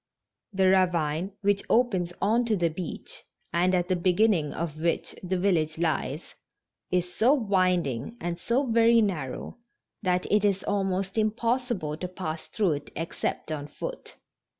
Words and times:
The 0.51 0.65
ravine 0.69 1.33
which 1.41 1.61
opens 1.69 2.11
onto 2.19 2.55
the 2.55 2.71
beach, 2.71 3.21
and 3.53 3.75
at 3.75 3.87
the 3.87 3.95
beginning 3.95 4.51
of 4.51 4.79
which 4.81 5.13
the 5.21 5.37
village 5.37 5.77
lies, 5.77 6.33
is 6.89 7.13
so 7.13 7.33
winding 7.35 8.17
and 8.19 8.39
so 8.39 8.63
very 8.65 8.99
narrow, 9.03 9.59
that 10.01 10.25
it 10.31 10.43
is 10.43 10.63
almost 10.63 11.19
impossible 11.19 11.97
to 11.97 12.07
pass 12.07 12.47
through 12.47 12.71
it 12.71 12.89
except 12.95 13.51
on 13.51 13.67
foot. 13.67 14.15